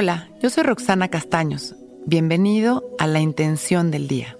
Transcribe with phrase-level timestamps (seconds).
[0.00, 1.74] Hola, yo soy Roxana Castaños.
[2.06, 4.38] Bienvenido a La Intención del Día,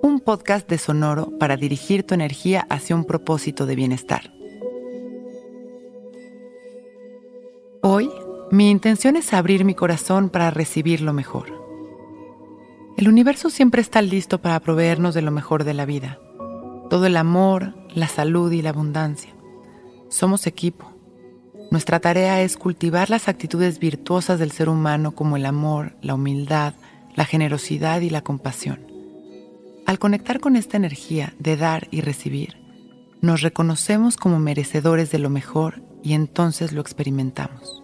[0.00, 4.32] un podcast de Sonoro para dirigir tu energía hacia un propósito de bienestar.
[7.82, 8.10] Hoy,
[8.50, 11.52] mi intención es abrir mi corazón para recibir lo mejor.
[12.96, 16.18] El universo siempre está listo para proveernos de lo mejor de la vida,
[16.88, 19.34] todo el amor, la salud y la abundancia.
[20.08, 20.93] Somos equipo
[21.74, 26.74] nuestra tarea es cultivar las actitudes virtuosas del ser humano como el amor, la humildad,
[27.16, 28.78] la generosidad y la compasión.
[29.84, 32.62] Al conectar con esta energía de dar y recibir,
[33.22, 37.82] nos reconocemos como merecedores de lo mejor y entonces lo experimentamos.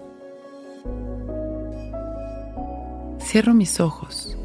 [3.20, 4.38] Cierro mis ojos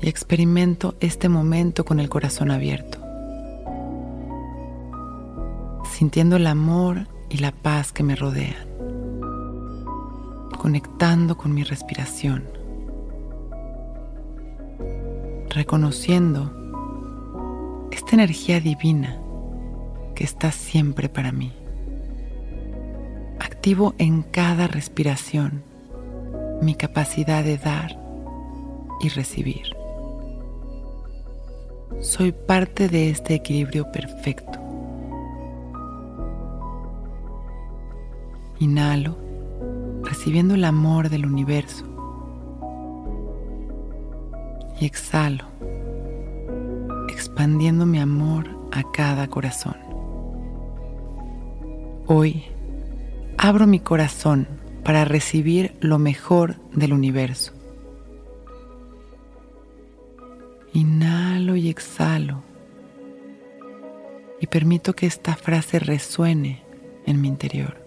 [0.00, 3.00] y experimento este momento con el corazón abierto,
[5.90, 8.68] sintiendo el amor y la paz que me rodean,
[10.58, 12.44] conectando con mi respiración,
[15.50, 16.52] reconociendo
[17.90, 19.20] esta energía divina
[20.14, 21.52] que está siempre para mí.
[23.40, 25.64] Activo en cada respiración
[26.60, 27.98] mi capacidad de dar
[29.00, 29.74] y recibir.
[32.00, 34.63] Soy parte de este equilibrio perfecto.
[38.60, 39.16] Inhalo,
[40.02, 41.84] recibiendo el amor del universo.
[44.80, 45.44] Y exhalo,
[47.08, 49.76] expandiendo mi amor a cada corazón.
[52.06, 52.44] Hoy
[53.38, 54.46] abro mi corazón
[54.84, 57.52] para recibir lo mejor del universo.
[60.72, 62.42] Inhalo y exhalo
[64.40, 66.62] y permito que esta frase resuene
[67.06, 67.83] en mi interior.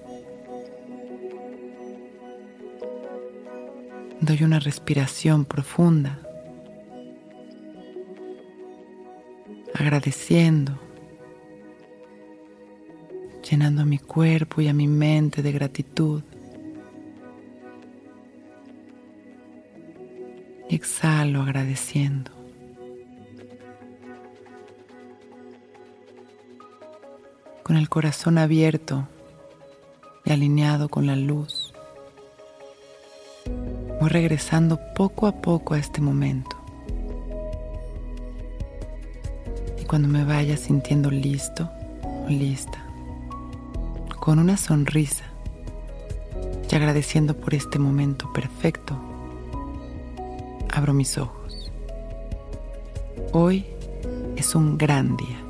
[4.20, 6.20] Doy una respiración profunda,
[9.76, 10.80] agradeciendo,
[13.48, 16.23] llenando a mi cuerpo y a mi mente de gratitud.
[20.67, 22.32] Exhalo agradeciendo.
[27.61, 29.08] Con el corazón abierto
[30.26, 31.67] y alineado con la luz
[34.00, 36.56] Voy regresando poco a poco a este momento.
[39.82, 41.70] Y cuando me vaya sintiendo listo
[42.30, 42.84] lista,
[44.20, 45.24] con una sonrisa
[46.70, 49.00] y agradeciendo por este momento perfecto,
[50.70, 51.72] abro mis ojos.
[53.32, 53.66] Hoy
[54.36, 55.44] es un gran día.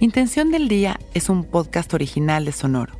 [0.00, 2.99] Intención del Día es un podcast original de Sonoro.